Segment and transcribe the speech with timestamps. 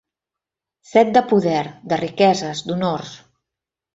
[0.91, 1.61] Set de poder,
[1.93, 3.15] de riqueses, d'honors.